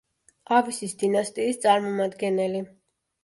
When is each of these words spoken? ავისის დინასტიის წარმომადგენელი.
ავისის 0.59 0.95
დინასტიის 1.03 1.61
წარმომადგენელი. 1.67 2.65